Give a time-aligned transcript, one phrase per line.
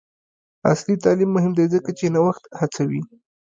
[0.67, 3.01] عصري تعلیم مهم دی ځکه چې نوښت هڅوي.